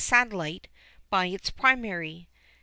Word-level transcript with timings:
_satellite) 0.03 0.67
by 1.11 1.27
its 1.27 1.51
primary. 1.51 2.27